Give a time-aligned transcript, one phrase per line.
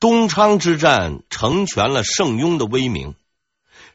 [0.00, 3.14] 东昌之战成全了圣庸的威名，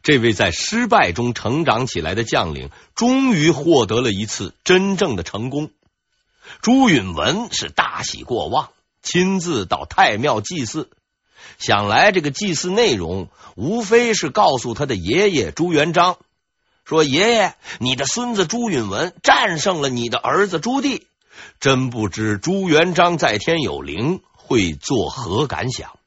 [0.02, 5.72] 这位在失败中成长起来的将领，终于获得了一次真正的成功。
[6.62, 8.72] 朱允文是大喜过望，
[9.02, 10.90] 亲自到太庙祭祀。
[11.58, 16.18] 想来这个祭祀内容，无非是告诉他的爷爷朱元璋
[16.84, 21.02] 说：“爷爷，你的孙子朱允文战胜了你的儿子朱棣。”
[21.62, 24.22] 真不知朱元璋在天有灵。
[24.46, 25.98] 会作何感想？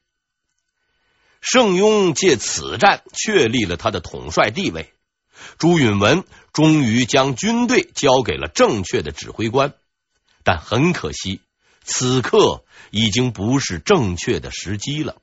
[1.41, 4.93] 盛庸借此战确立了他的统帅地位，
[5.59, 9.75] 朱允文终于将军队交给了正确的指挥官，
[10.43, 11.41] 但很可惜，
[11.85, 15.17] 此刻已经不是正确的时机了。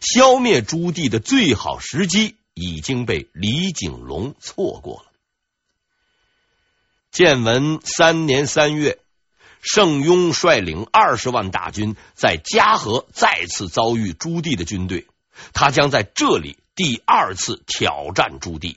[0.00, 5.12] 消灭朱棣的最好时机已经被李景龙错过了。
[7.10, 9.01] 建文三年三月。
[9.62, 15.06] 盛庸率领二十万大军在嘉禾再次遭遇朱棣的军队，
[15.52, 18.76] 他将在这里第二次挑战朱棣。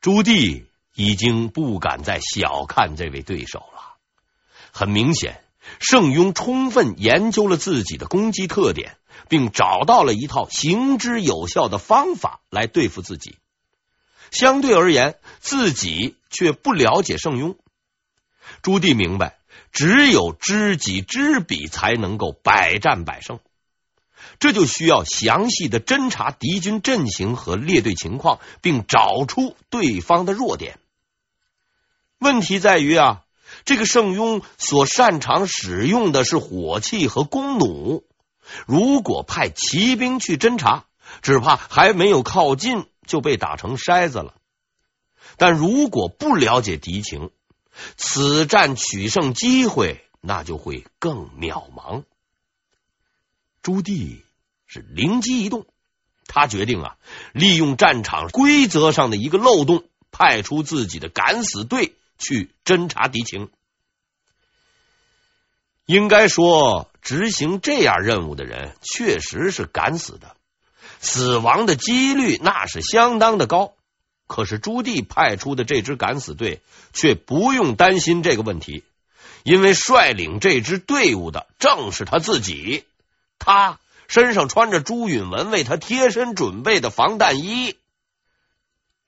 [0.00, 0.62] 朱棣
[0.94, 3.96] 已经不敢再小看这位对手了。
[4.70, 5.42] 很明显，
[5.80, 8.96] 盛庸充分研究了自己的攻击特点，
[9.28, 13.36] 并找到了一套行之有效的方法来对付自己。
[14.30, 17.56] 相对而言，自己却不了解盛庸。
[18.62, 19.38] 朱棣明白，
[19.72, 23.40] 只有知己知彼，才能够百战百胜。
[24.38, 30.78] 这就需要详细的侦查敌军阵型和列队情况，并找出对方的弱点。
[32.18, 33.22] 问题在于啊，
[33.64, 38.04] 这个盛庸所擅长使用的是火器和弓弩，
[38.66, 40.84] 如果派骑兵去侦查，
[41.22, 44.34] 只怕还没有靠近就被打成筛子了。
[45.36, 47.30] 但如果不了解敌情，
[47.96, 52.04] 此战取胜机会那就会更渺茫。
[53.62, 54.22] 朱棣
[54.66, 55.66] 是灵机一动，
[56.26, 56.96] 他决定啊，
[57.32, 63.50] 利用战场规则上的一个漏洞，派出自己的敢死队去侦察敌情。
[65.86, 70.36] 应该说，执行这样任务的人确实是敢死的，
[71.00, 73.74] 死亡的几率那是相当的高。
[74.30, 76.60] 可是朱棣派出的这支敢死队
[76.92, 78.84] 却不用担心这个问题，
[79.42, 82.84] 因为率领这支队伍的正是他自己。
[83.40, 87.74] 他身上穿着朱允文为他贴身准备的防弹衣。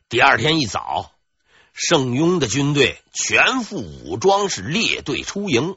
[0.09, 1.13] 第二天一早，
[1.73, 5.77] 盛庸的军队全副武装，是列队出营。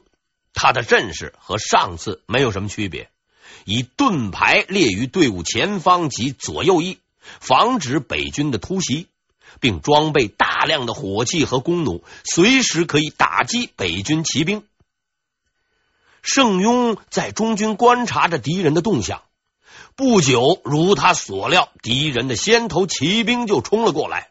[0.54, 3.10] 他的阵势和上次没有什么区别，
[3.64, 6.98] 以盾牌列于队伍前方及左右翼，
[7.38, 9.06] 防止北军的突袭。
[9.60, 14.64] 并装备大量的火器和弓弩，随时可以打击北军骑兵。
[16.22, 19.22] 盛庸在中军观察着敌人的动向，
[19.94, 24.30] 不久，如他所料，敌人的先头骑兵就冲了过来。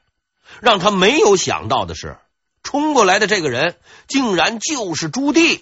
[0.61, 2.17] 让他没有想到的是，
[2.63, 3.77] 冲过来的这个人
[4.07, 5.61] 竟然就是朱棣。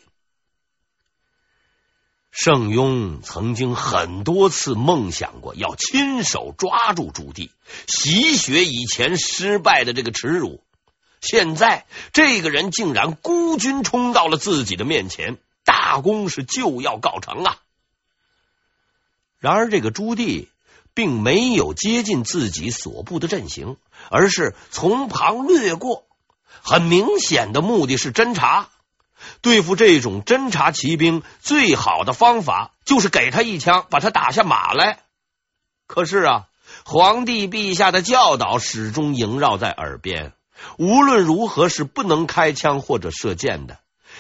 [2.33, 7.51] 圣庸曾经很多次梦想过要亲手抓住朱棣，
[7.87, 10.63] 洗雪以前失败的这个耻辱。
[11.21, 17.57] 现在这个人竟然孤军冲到了自己的面前，大功是就要告成啊！
[19.37, 20.47] 然而，这个朱棣
[20.95, 23.77] 并没有接近自己所布的阵型，
[24.09, 26.07] 而是从旁掠过，
[26.63, 28.69] 很明显的目的是侦查。
[29.41, 34.99] 对付这种侦察骑兵，最好的方法就是给他一枪，把他打下马来。
[35.87, 36.47] 可是啊，
[36.85, 40.33] 皇帝陛下的教导始终萦绕在耳边，
[40.77, 43.79] 无论如何是不能开枪或者射箭的，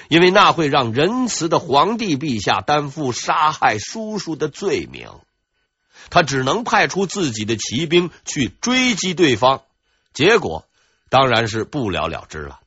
[0.09, 5.09] 因为那会让仁慈的皇帝陛下担负杀害叔叔的罪名。
[6.09, 9.61] 他只能派出自己的骑兵去追击对方，
[10.13, 10.67] 结果
[11.09, 12.59] 当然是不了了之了。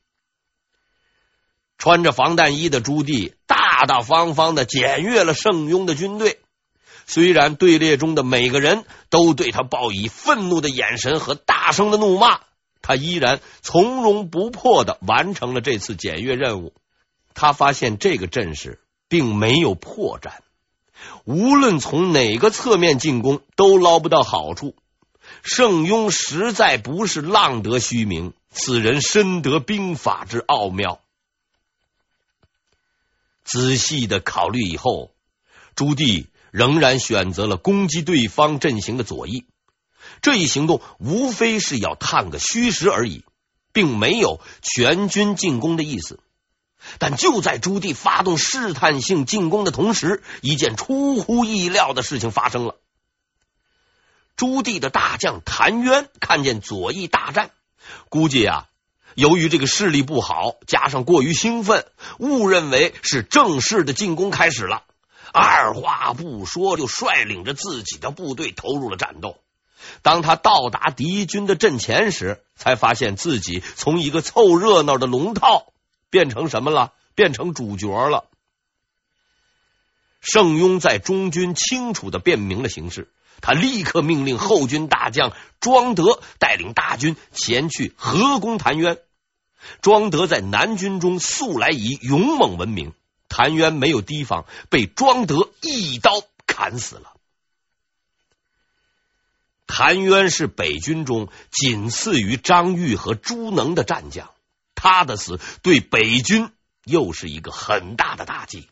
[1.77, 6.39] 穿着防弹衣的朱棣大大方方的检阅了圣庸的军队，
[7.05, 12.39] 虽然队列中的每个人都对他报以愤怒的眼神和大声的怒骂，
[12.81, 16.73] 他依然从容不迫的完成了这次检阅任务。
[17.33, 20.31] 他发现这个阵势并没有破绽，
[21.23, 24.75] 无论从哪个侧面进攻都捞不到好处。
[25.43, 30.99] 圣庸实在不是浪得虚名，此人深得兵法之奥妙。
[33.47, 35.15] 仔细的考虑以后，
[35.73, 39.45] 朱棣仍然选择了攻击对方阵型的左翼。
[40.21, 43.23] 这一行动无非是要探个虚实而已，
[43.71, 46.19] 并没有全军进攻的意思。
[46.99, 52.75] 但就在朱棣发动试探性进攻的同时，一件出乎意料的事情发生了。
[54.35, 57.51] 朱棣的大将谭渊看见左翼大战，
[58.09, 58.67] 估计啊，
[59.17, 61.87] 由于这个势力不好，加上过于兴奋，
[62.19, 64.83] 误认为是正式的进攻开始了，
[65.33, 69.39] 二话不说就率领着自己的部队投入了战斗。
[70.03, 75.73] 当他到达敌军的阵前时，才发现自己从一个凑热闹的龙套。
[76.11, 76.93] 变成什么了？
[77.15, 78.25] 变成主角了。
[80.21, 83.11] 盛庸在中军清楚的辨明了形势，
[83.41, 88.99] 他立刻命令后军大将庄德带领大军前去合攻谭渊。
[89.81, 92.93] 庄德在南军中素来以勇猛闻名，
[93.29, 96.11] 谭渊没有提防，被庄德一刀
[96.45, 97.13] 砍死了。
[99.67, 104.29] 谭渊是北军中仅次于张玉和朱能的战将。
[104.75, 106.49] 他的死对北军
[106.85, 108.67] 又是一个很大的打击。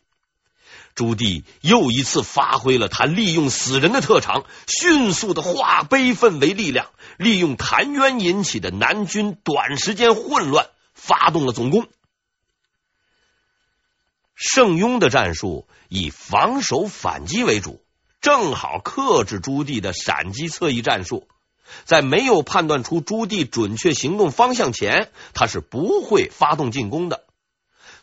[0.94, 6.88] 朱棣又一次发挥了他利用死人的特长，迅速的化悲愤为力量，
[7.18, 10.70] 利用谭渊引起的南军短时间混乱，
[11.06, 11.86] 发动了总攻。
[14.34, 17.82] 盛庸的战术以防守反击为主，
[18.20, 21.28] 正好克制朱棣的闪击侧翼战术。
[21.84, 27.24] 在没有判断出朱棣准确行动方向前，他是不会发动进攻的。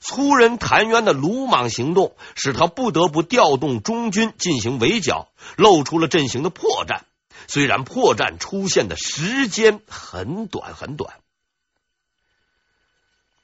[0.02, 7.04] 粗人谭渊的鲁莽行动，使他不得不调动中军进行围剿，露出了阵型的破绽。
[7.48, 11.16] 虽然破绽出现的时间很短很短，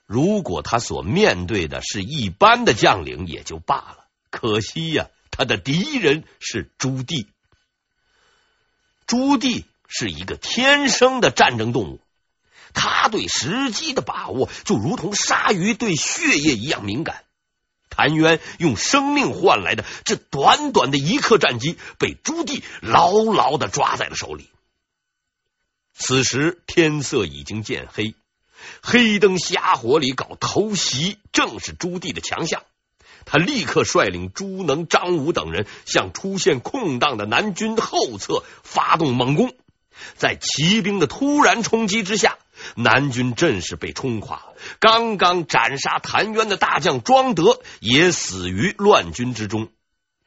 [0.09, 4.07] 如果他所面对的是一般的将领也就罢了。
[4.31, 7.27] 可惜呀，他的敌人是朱棣，
[9.05, 9.63] 朱棣。
[9.91, 11.99] 是一个天生的战争动物，
[12.75, 17.23] 他对时机的把握就如同鲨鱼对血液一样敏感。
[17.89, 24.51] 谭渊用生命换来的这短短的一刻战机，被朱棣牢牢的抓在了手里。
[25.95, 28.13] 此时天色已经渐黑，
[28.81, 32.63] 黑灯瞎火里搞偷袭，正是朱棣的强项。
[33.25, 39.53] 他立刻率领朱能、张武等人向出现空档的南军后侧发动猛攻。
[40.15, 42.37] 在骑兵的突然冲击之下，
[42.75, 44.43] 南军阵势被冲垮。
[44.79, 49.69] 刚刚斩杀谭渊的大将庄德也死于乱军之中。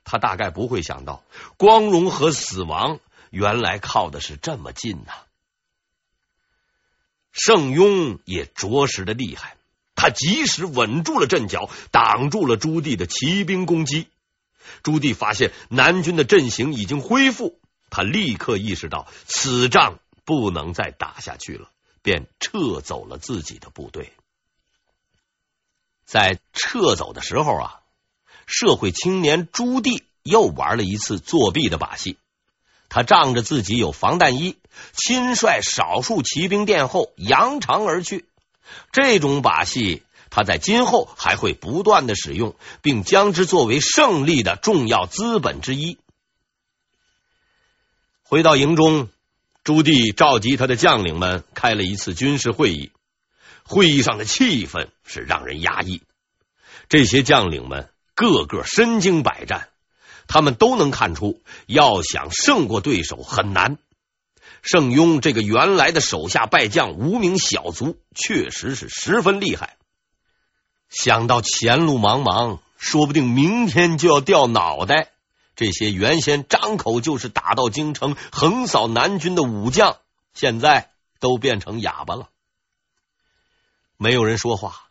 [0.05, 1.25] 他大概不会想到，
[1.57, 2.99] 光荣和死亡
[3.31, 5.13] 原来靠的是这么近呐、
[7.33, 9.57] 盛庸也着实的厉害，
[9.95, 14.07] 他及时稳住了阵脚，挡住了朱棣的骑兵攻击。
[14.83, 17.59] 朱棣发现南军的阵型已经恢复。
[17.91, 21.71] 他立刻意识到此仗不能再打下去了，
[22.03, 24.13] 便撤走了自己的部队。
[26.05, 27.81] 在撤走的时候啊，
[28.47, 32.17] 社会青年朱棣又玩了一次作弊的把戏。
[32.93, 34.59] 他仗着自己有防弹衣，
[34.93, 38.27] 亲率少数骑兵殿后扬长而去。
[38.93, 45.97] 这种把戏，他在今后还会不断的使用，并将之作为胜利的重要资本之一。
[48.23, 49.09] 回到营中，
[49.65, 52.93] 朱棣召集他的将领们开了一次军事会议。
[53.65, 56.03] 会议上的气氛是让人压抑。
[56.91, 59.71] 这些将领们个个身经百战，
[60.33, 63.77] 他们都能看出，要想胜过对手很难。
[64.63, 69.77] 盛庸这个原来的手下败将无名小卒，确实是十分厉害。
[70.89, 75.11] 想到前路茫茫，说不定明天就要掉脑袋。
[75.55, 79.99] 这些原先张口就是打到京城、横扫南军的武将，
[80.33, 80.89] 现在
[81.21, 82.31] 都变成哑巴了。
[83.99, 84.85] 没有人说话，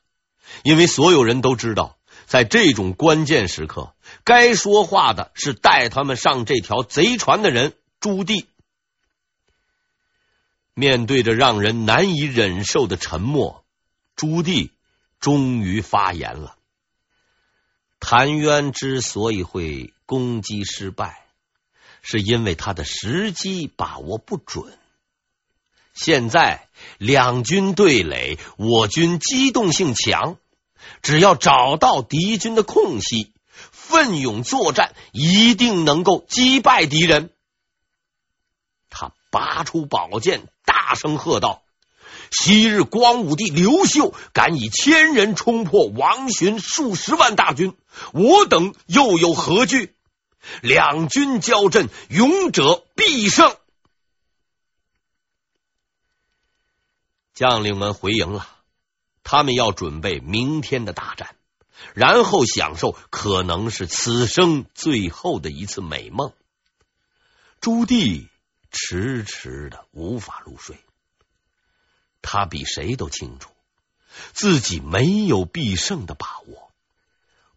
[0.62, 1.98] 因为所有人都知道，
[2.31, 8.45] 在这种关键时刻，该说话的是带他们上这条贼船的人朱棣。
[10.73, 13.65] 面对着让人难以忍受的沉默，
[14.15, 14.69] 朱棣
[15.19, 16.55] 终于发言了。
[18.00, 21.25] 谭渊之所以会攻击失败，
[22.01, 24.71] 是因为他的时机把握不准。
[25.93, 30.38] 现在两军对垒，我军机动性强，
[31.01, 33.33] 只要找到敌军的空隙，
[33.71, 37.31] 奋勇作战，一定能够击败敌人。
[38.89, 41.63] 他拔出宝剑，大声喝道
[42.31, 47.75] ：“昔日光武帝刘秀敢以千人冲破王寻数十万大军，
[48.13, 49.95] 我等又有何惧？”
[50.61, 53.55] 两军交阵，勇者必胜。
[57.33, 58.47] 将领们回营了，
[59.23, 61.35] 他们要准备明天的大战，
[61.93, 66.33] 然后享受可能是此生最后的一次美梦。
[67.59, 68.27] 朱棣
[68.71, 70.77] 迟迟的无法入睡，
[72.21, 73.49] 他比谁都清楚
[74.33, 76.71] 自己没有必胜的把握。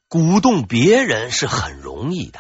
[0.09, 2.39] 鼓动别人是很容易的，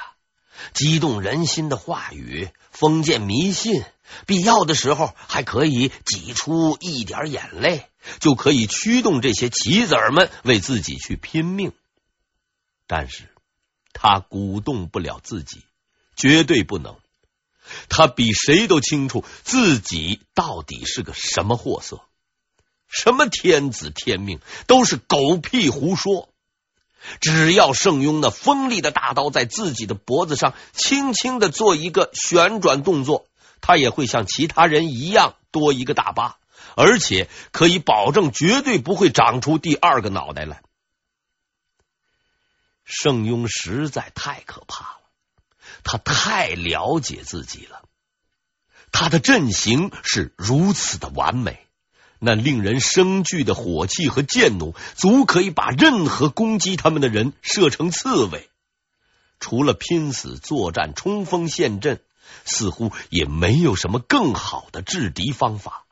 [0.74, 3.82] 激动人心的话语，封建迷信，
[4.26, 7.86] 必要的时候还可以挤出一点眼泪，
[8.20, 11.72] 就可以驱动这些棋子儿们为自己去拼命。
[12.86, 13.30] 但是，
[13.92, 15.62] 他鼓动不了自己，
[16.16, 16.96] 绝对不能。
[17.88, 22.02] 他比谁都清楚自己到底是个什么货色，
[22.88, 26.28] 什么天子天命都是狗屁胡说。
[27.20, 33.26] 只要圣庸那锋利的大刀在自己的脖子上轻轻的做一个旋转动作，
[33.66, 36.36] 他也会像其他人一样多一个大疤，
[36.76, 40.60] 而且可以保证绝对不会长出第二个脑袋来。
[42.84, 45.00] 圣庸实在太可怕了。
[45.82, 47.80] 他太了解自己了，
[48.92, 51.66] 他的阵型是如此的完美，
[52.18, 58.50] 那令人生惧的火器和箭弩，足可以把任何攻击他们的人射成刺猬。
[59.40, 62.02] 除了拼死作战、冲锋陷阵，
[62.44, 65.84] 似乎也没有什么更好的制敌方法。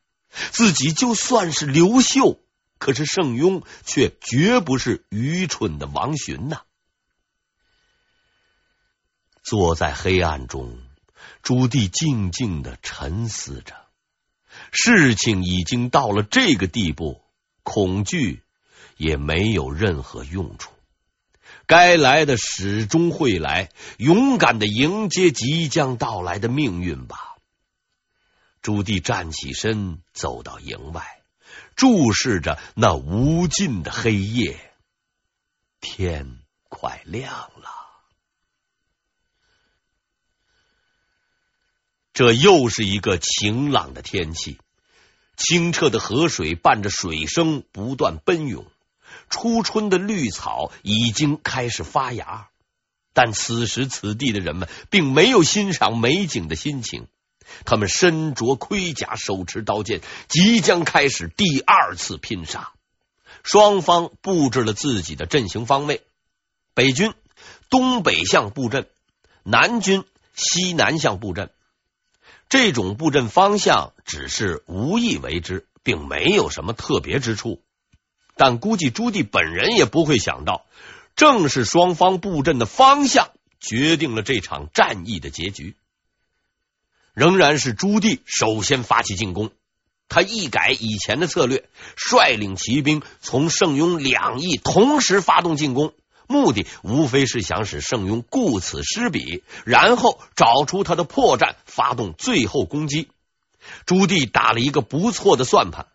[0.50, 2.40] 自己就算是刘秀，
[2.78, 6.62] 可是圣雍却绝不是愚蠢的王寻呐。
[9.42, 10.78] 坐在黑暗中，
[11.42, 13.76] 朱棣静静的沉思着。
[14.70, 17.22] 事情已经到了这个地步，
[17.62, 18.42] 恐惧
[18.96, 20.71] 也没有任何用处。
[21.66, 27.36] 该来的始终会来，勇敢的迎接即将到来的命运吧。
[28.60, 31.22] 朱棣站起身，走到营外，
[31.74, 34.72] 注视着那无尽的黑夜。
[35.80, 36.38] 天
[36.68, 37.70] 快亮了。
[42.12, 44.58] 这又是一个晴朗的天气，
[45.36, 48.66] 清澈的河水伴着水声不断奔涌，
[49.32, 52.50] 初春的绿草已经开始发芽。
[53.14, 57.06] 但此时此地的人们并没有欣赏美景的心情，
[57.64, 62.72] 他们身着盔甲，手持刀剑，即将开始第二次拼杀。
[63.42, 66.02] 双方布置了自己的阵型方位，
[66.74, 67.14] 北军
[67.70, 68.86] 东北向布阵，
[69.42, 71.50] 南军西南向布阵。
[72.48, 77.62] 这种布阵方向只是无意为之，并没有什么特别之处。
[78.44, 80.66] 但估计朱棣本人也不会想到，
[81.14, 83.30] 正是双方布阵的方向
[83.60, 85.76] 决定了这场战役的结局。
[87.14, 89.52] 仍然是朱棣首先发起进攻，
[90.08, 95.94] 他一改以前的策略，率领骑兵从圣雍两翼同时发动进攻。
[96.26, 103.06] 目的无非是想使圣雍顾此失彼，然后找出他的破绽，发动最后攻击。
[103.86, 105.86] 朱棣打了一个不错的算盘，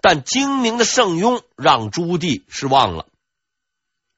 [0.00, 3.06] 但精明的圣雍让朱棣失望了。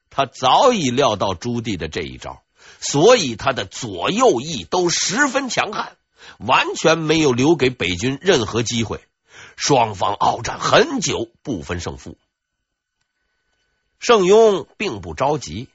[0.09, 2.41] 他早已料到朱棣的这一招，
[2.79, 5.95] 所以他的左右翼都十分强悍，
[6.39, 9.01] 完全没有留给北军任何机会。
[9.55, 12.17] 双方鏖战很久，不分胜负。
[13.99, 15.69] 圣雍并不着急，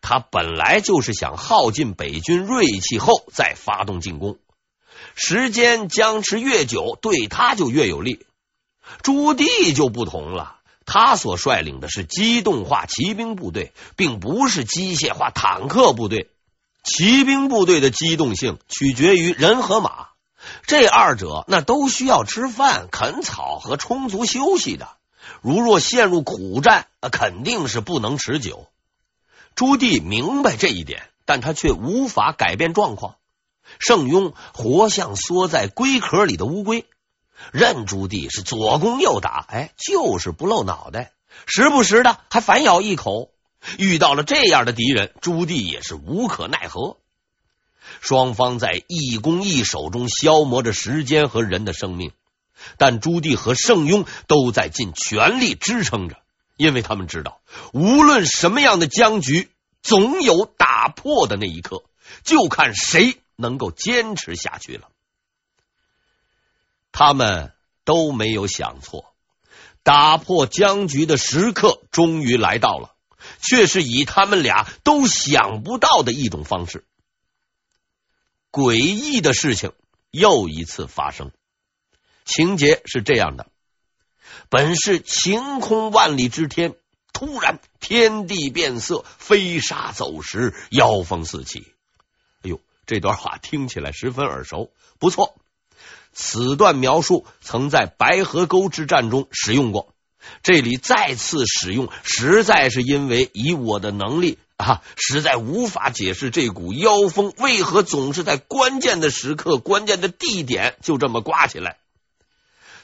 [0.00, 4.38] 他本来就是想耗尽北军锐气后再发动进攻，
[5.14, 8.24] 时间僵持越久，对他就越有利。
[9.02, 16.30] 朱棣就不同了，他所率领的是机动化骑兵部队，并不是机械化坦克部队。
[16.84, 20.08] 骑兵部队的机动性取决于人和马，
[20.66, 24.88] 这二者那都需要吃饭、啃草和充足休息的。
[25.42, 28.68] 如若陷入苦战，肯定是不能持久。
[29.54, 33.16] 朱棣明白这一点，但他却无法改变状况。
[33.78, 36.86] 圣雍活像缩在龟壳里的乌龟，
[37.52, 41.12] 任朱棣是左攻右打，哎，就是不露脑袋，
[41.46, 43.30] 时不时的还反咬一口。
[43.76, 46.96] 遇到了这样的敌人，朱棣也是无可奈何。
[48.00, 52.12] 双方在一攻一守中消磨着时间和人的生命。
[52.76, 56.16] 但朱棣和圣雍都在尽全力支撑着，
[56.56, 57.40] 因为他们知道，
[57.72, 59.48] 无论什么样的僵局，
[59.80, 61.84] 总有打破的那一刻，
[62.24, 64.88] 就看谁能够坚持下去了。
[66.92, 67.52] 他们
[67.84, 69.14] 都没有想错，
[69.82, 72.94] 打破僵局的时刻终于来到了，
[73.40, 76.84] 却是以他们俩都想不到的一种方式。
[78.50, 79.72] 诡异的事情
[80.10, 81.30] 又一次发生。
[82.24, 83.46] 情节是这样的：
[84.50, 86.74] 本是晴空万里之天，
[87.12, 91.72] 突然天地变色，飞沙走石，妖风四起。
[92.42, 95.38] 哎呦，这段话听起来十分耳熟，不错。
[96.20, 99.94] 此段描述曾在白河沟之战中使用过，
[100.42, 111.76] 这里再次使用，实在是因为以我的能力啊，实在无法解释这股妖风为何总是在关键的时刻、关键的地点就这么刮起来。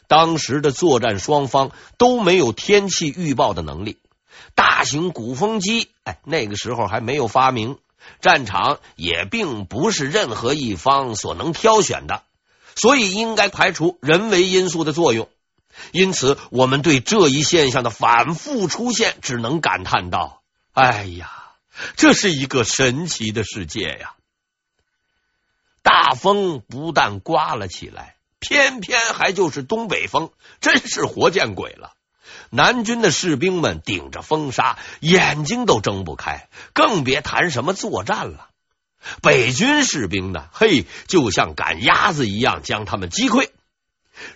[0.06, 3.98] 当时的作战双方都没有天气预报的能力，
[4.54, 7.78] 大型鼓风机哎，那个时候还没有发明，
[8.20, 12.22] 战场也并不是任何一方所能挑选的。
[12.76, 15.28] 所以应该排除人为因素的作用，
[15.92, 21.30] 因此我们对这一现象的反复出现，只能感叹道：“哎呀，
[21.96, 24.14] 这是一个神奇的世界呀！”
[25.82, 31.92] 大风不但刮了起来，偏偏还就是东北风，真是活见鬼了！
[32.50, 38.48] 南军的士兵们顶着风沙，眼睛都睁不开，更别谈什么作战了。
[39.22, 40.48] 北军士兵呢？
[40.52, 43.50] 嘿，就像赶鸭子一样，将他们击溃。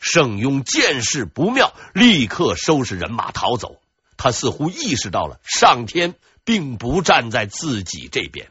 [0.01, 3.81] 盛庸见势不妙，立刻收拾人马逃走。
[4.17, 8.51] 他似乎意识到了上天并不站在自己这边。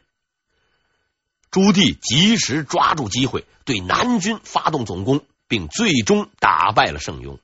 [1.52, 7.40] 朱棣及时抓住机会，对南军发动总攻，并最终打败了盛庸。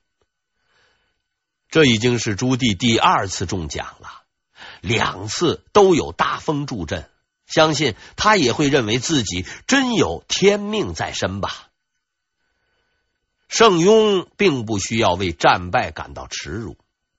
[1.68, 4.22] 这已经是朱棣第二次中奖了，
[4.80, 7.10] 两次都有大风助阵。
[7.46, 11.68] 相信他也会认为自己真有天命在身吧。
[13.48, 16.76] 圣庸并不需要为战败感到耻辱，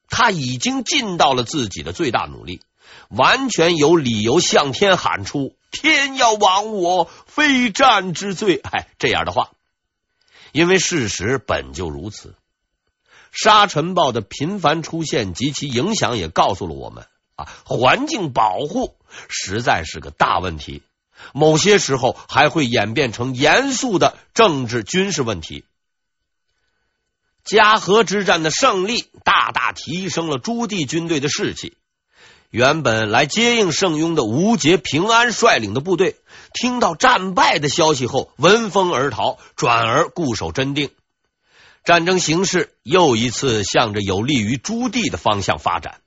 [0.10, 2.62] 他已经尽到了自己的最大努力，
[3.10, 9.52] 完全有理由向天喊出“天要亡我，非战之罪”哎，这样的话，
[10.52, 12.36] 因为事实本就如此。
[13.32, 17.08] 沙尘暴的频繁出现及其影响也告诉了我们。
[17.36, 18.98] 啊，环境保护
[19.30, 20.82] 实在是个大问题，
[21.34, 25.66] 某些时候还会演变成严肃的政治军事问题。
[27.44, 31.78] 嘉禾之战的胜利大大提升了朱棣军队的士气。
[32.50, 36.16] 原本来接应圣庸的吴杰、平安率领的部队，
[36.54, 40.90] 听到战败的消息后，闻风而逃，转而固守真定。
[41.84, 46.00] 战争形势又一次向着有利于朱棣的方向发展。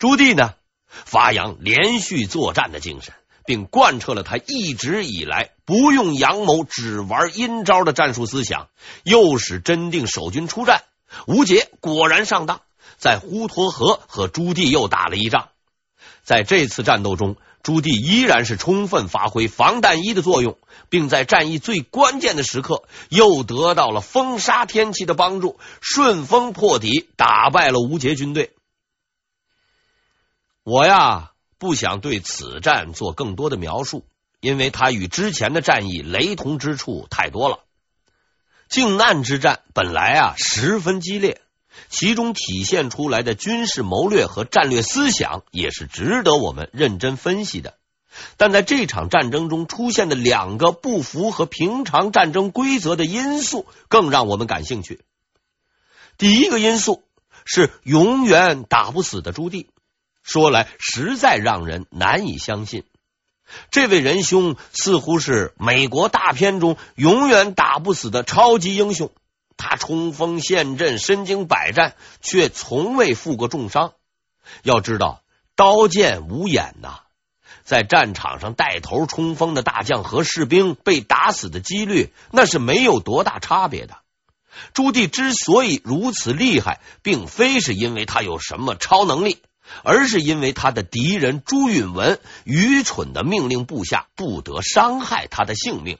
[0.00, 0.54] 朱棣呢，
[0.88, 3.12] 发扬连续作战的精神，
[3.44, 8.68] 并贯彻了他一直以来不用阳谋、只玩阴招的战术思想，
[9.04, 10.84] 又使真定守军出战。
[11.26, 12.62] 吴杰果然上当，
[12.96, 15.50] 在滹沱河和朱棣又打了一仗。
[16.22, 20.56] 在这次战斗中，朱棣依然是充分发挥防弹衣的作用，
[20.88, 28.52] 并在战役最关键的时刻又得到了风沙天气的帮助，顺风破敌，打败了吴杰军队。
[30.70, 34.06] 我呀，不想对此战做更多的描述，
[34.38, 37.64] 因为它与之前的战役雷同之处太多了。
[38.68, 41.40] 靖难之战本来啊十分激烈，
[41.88, 47.74] 其中体现出来的军事谋略和战略思想也是值得我们认真分析的。
[48.36, 55.00] 但在这场战争中出现的两个不符合平常战争规则的因素，更让我们感兴趣。
[56.16, 57.02] 第一个因素
[57.44, 59.66] 是永远打不死的朱棣。
[60.22, 62.84] 说来实在让人难以相信，
[63.70, 69.10] 这位仁兄似乎是美国大片中永远打不死的超级英雄。
[69.56, 73.92] 他冲锋陷阵，身经百战，却从未负过重伤。
[74.62, 75.22] 要知道，
[75.54, 77.00] 刀剑无眼呐，
[77.62, 83.98] 在战场上带头冲锋的大将和士兵被打死的几率，那是没有多大差别的。
[84.72, 89.42] 朱棣之所以如此厉害，并非是因为他有什么超能力。
[89.82, 95.98] 而是因为他的敌人朱允炆愚蠢的命令部下不得伤害他的性命。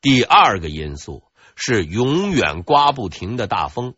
[0.00, 1.22] 第二个因素
[1.56, 3.94] 是永远刮不停的大风，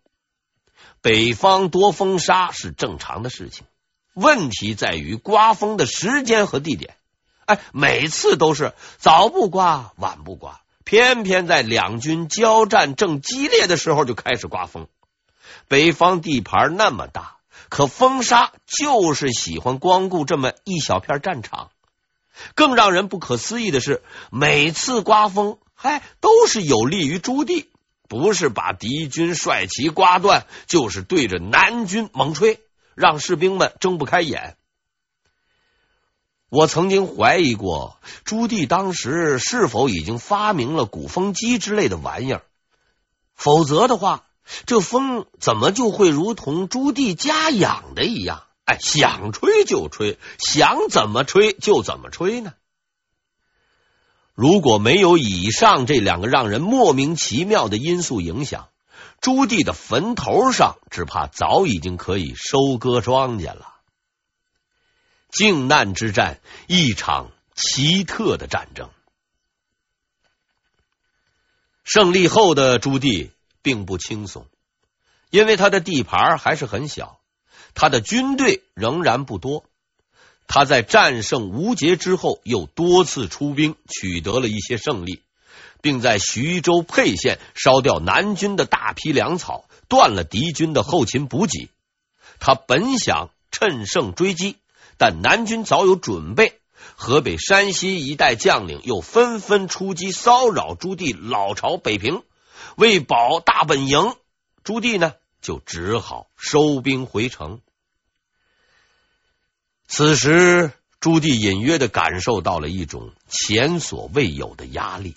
[1.01, 3.67] 北方多风沙是正常的事情，
[4.15, 6.97] 问题在于刮风的时间和地点。
[7.47, 14.89] 哎，每次都是早不刮，晚不刮，偏偏在两军交战正激烈的时候就开始刮风。
[15.69, 17.36] 北方地盘那么大。
[17.77, 21.71] 可风沙就是喜欢光顾这么一小片战场。
[22.55, 27.67] 更让人不可思议的是，每次刮风，嗨，都是有利于朱棣，
[28.09, 32.61] 不是把敌军帅旗刮断，就是对着南军猛吹，
[32.95, 34.57] 让士兵们睁不开眼。
[36.49, 42.43] 我曾经怀疑过，朱棣当时是否已经发明了鼓风机之类的玩意儿，
[43.35, 44.26] 否则的话。
[44.67, 48.45] 这风怎么就会如同朱棣家养的一样？
[48.65, 52.55] 哎，想吹就吹，想怎么吹就怎么吹呢？
[54.35, 58.69] 如果没有以上这两个让人莫名其妙的因素影响，
[59.21, 63.73] 朱棣的坟头上只怕早已经可以收割庄稼了。
[65.31, 68.91] 靖难之战，一场奇特的战争。
[71.85, 73.31] 胜利后的朱棣
[73.67, 74.47] 并不轻松，
[75.29, 77.19] 因为他的地盘还是很小，
[77.75, 79.65] 他的军队仍然不多。
[80.47, 85.25] 他在战胜吴杰之后，又多次出兵，取得了一些胜利，
[85.81, 91.69] 并在徐州沛县烧掉南军的大批粮草，断了敌军的后勤补给。
[92.39, 94.59] 他本想趁胜追击，
[94.97, 96.61] 但南军早有准备。
[96.95, 102.23] 河北、山西一带将领又纷纷出击，骚扰朱棣老巢北平。
[102.77, 104.15] 为保大本营，
[104.63, 107.61] 朱棣呢就只好收兵回城。
[109.89, 115.17] 此时，朱棣隐约的感受到了一种前所未有的压力。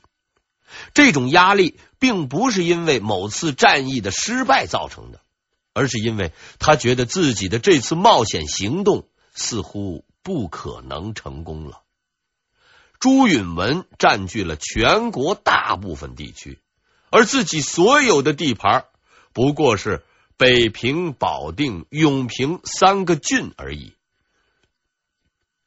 [0.94, 5.22] 这种压力并不是因为某次战役的失败造成的，
[5.74, 10.04] 而是因为他觉得自己的这次冒险行动似乎。
[10.22, 11.82] 不可能成功了。
[13.00, 16.60] 朱允炆占据了全国大部分地区，
[17.10, 18.86] 而自己所有的地盘
[19.34, 20.04] 不过是
[20.38, 23.94] 北平、保定、永平三个郡而已。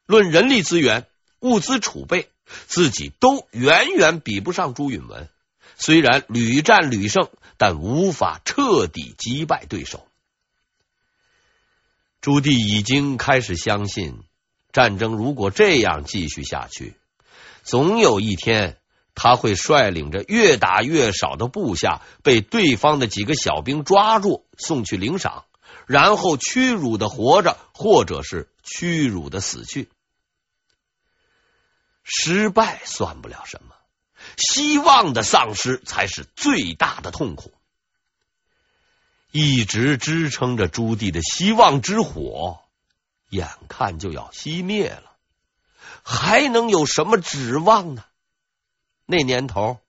[0.05, 1.07] 论人力资源、
[1.39, 2.29] 物资储备，
[2.67, 5.27] 自己都远远比不上朱允炆。
[5.77, 10.05] 虽然屡战屡胜，但无法彻底击败对手。
[12.21, 14.23] 朱棣已经开始相信。
[14.71, 16.95] 战争如果这样继续下去，
[17.63, 18.77] 总有一天
[19.15, 25.45] 他会率领着越打越少的部下被对方的几个小兵抓住，送去领赏，
[25.85, 29.89] 然后屈辱的活着，或者是屈辱的死去。
[32.03, 33.75] 失败算不了什么，
[34.37, 37.53] 希望的丧失才是最大的痛苦。
[39.31, 42.59] 一直支撑着朱棣的希望之火，
[43.29, 45.15] 眼看就要熄灭了，
[46.03, 48.03] 还能有什么指望呢？
[49.05, 49.79] 那年头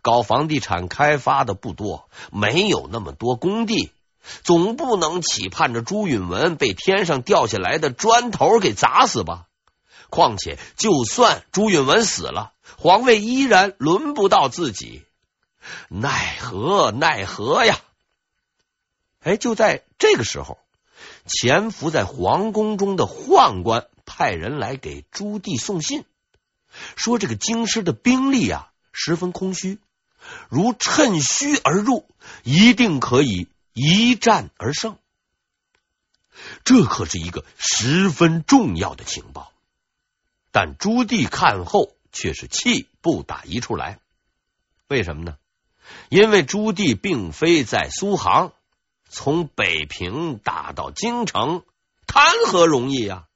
[0.00, 3.92] 搞房地产开发的不多，没有那么多工地，
[4.42, 9.46] 总不能期盼着朱允炆被天上掉下来的砖头给砸死吧？
[10.10, 15.04] 况且，就算朱允炆死了，皇位依然轮不到自己，
[15.88, 17.78] 奈何奈何呀！
[19.20, 20.58] 哎，就在这个时候。
[21.24, 26.04] 潜伏在皇宫中的宦官派人来给朱棣送信，
[26.96, 29.78] 说这个京师的兵力啊十分空虚，
[30.48, 32.06] 如趁虚而入，
[32.42, 34.96] 一定可以一战而胜。
[36.64, 39.52] 这可是一个十分重要的情报，
[40.50, 43.98] 但朱棣看后却是气不打一处来。
[44.88, 45.36] 为什么呢？
[46.08, 48.52] 因为朱棣并非在苏杭。
[49.14, 51.64] 从北平打到京城，
[52.06, 53.26] 谈何容易呀！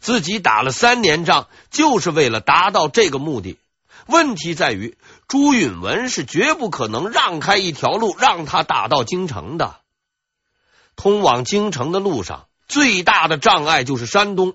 [0.00, 3.58] 自己打了三年仗，就是为了达到这个目的。
[4.06, 4.96] 问题在于，
[5.28, 9.80] 朱允炆是绝不可能让开一条路让他打到京城的。
[10.96, 14.54] 通往京城的路上，最大的障碍就是山东，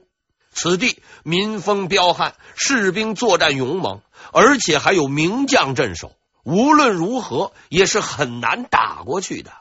[0.51, 6.11] 此地民风彪悍，士兵作战勇猛，而且还有名将镇守，
[6.43, 9.51] 无论如何也是很难打过去的。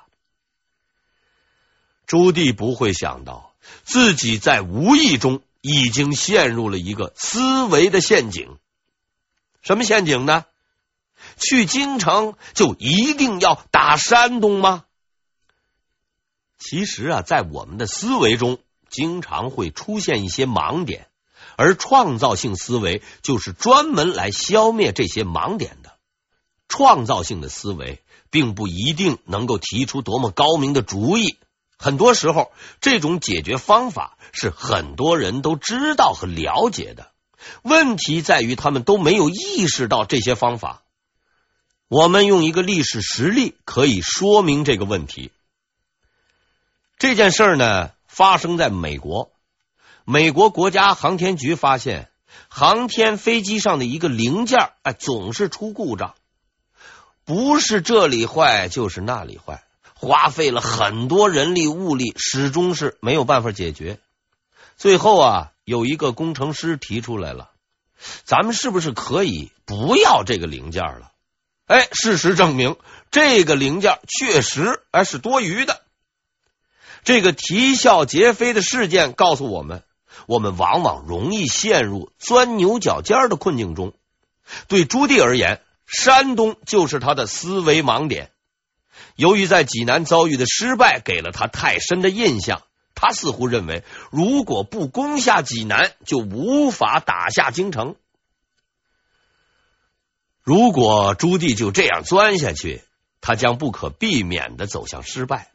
[2.07, 3.53] 朱棣不会想到，
[3.85, 8.59] 自己在无意中已经陷入了一个思维的陷阱。
[9.63, 10.45] 什么陷阱呢？
[11.39, 14.85] 去京城就一定要打山东吗？
[16.59, 18.59] 其实啊，在我们的思维中，
[18.91, 21.09] 经常会出现一些盲点，
[21.57, 25.97] 而创造性思维就是专门来消灭这些盲点的。
[26.69, 31.39] 创造性的思维并不一定能够提出多么高明的主意。
[31.79, 37.11] 很多时候，这种解决方法是很多人都知道和了解的。
[37.63, 40.83] 问题在于，他们都没有意识到这些方法。
[41.89, 45.31] 我们用一个历史实例可以说明这个问题。
[46.99, 49.31] 这件事儿呢，发生在美国。
[50.05, 52.09] 美国国家航天局发现，
[52.49, 56.15] 航天飞机上的一个零件，哎，总是出故障，
[57.25, 59.64] 不是这里坏，就是那里坏。
[60.05, 63.99] 花费了很多人力物力，始终是没有办法解决。
[64.77, 67.51] 最后啊，有一个工程师提出来了
[68.25, 71.11] ：“咱们是不是可以不要这个零件了？
[71.67, 72.77] 哎，事实证明，
[73.11, 75.81] 这个零件确实哎是多余的。
[77.05, 79.83] 这个啼笑皆非的事件告诉我们，
[80.27, 83.95] 我们往往容易陷入钻牛角尖的困境中。
[84.69, 88.31] 对朱棣而言，山东就是他的思维盲点。
[89.17, 92.63] 由于在济南遭遇的失败给了他太深的印象，
[92.95, 97.97] 他似乎认为，如果不攻下济南，就无法打下京城。
[100.43, 102.83] 如果朱棣就这样钻下去，
[103.21, 105.53] 他将不可避免的走向失败。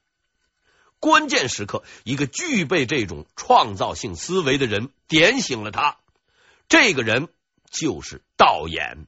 [0.99, 5.97] 关键时刻，一个具备这种创造性思维的人点醒了他。
[6.67, 7.29] 这个人
[7.69, 9.05] 就是道衍。